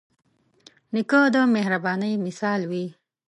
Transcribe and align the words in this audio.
نیکه 0.93 1.19
د 1.33 1.37
مهربانۍ 1.55 2.13
مثال 2.25 2.61
وي. 2.69 2.85